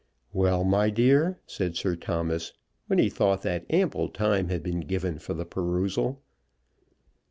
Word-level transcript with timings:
"Well, 0.33 0.63
my 0.63 0.89
dear," 0.89 1.37
said 1.45 1.75
Sir 1.75 1.95
Thomas, 1.95 2.53
when 2.87 2.97
he 2.97 3.07
thought 3.07 3.43
that 3.43 3.67
ample 3.69 4.09
time 4.09 4.47
had 4.49 4.63
been 4.63 4.79
given 4.79 5.19
for 5.19 5.35
the 5.35 5.45
perusal. 5.45 6.23